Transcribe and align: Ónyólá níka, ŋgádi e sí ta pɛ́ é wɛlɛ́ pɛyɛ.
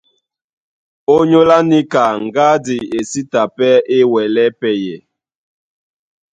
Ónyólá 1.15 1.57
níka, 1.69 2.03
ŋgádi 2.25 2.77
e 2.97 2.99
sí 3.09 3.21
ta 3.31 3.41
pɛ́ 3.55 3.73
é 3.97 3.99
wɛlɛ́ 4.11 4.47
pɛyɛ. 4.59 4.97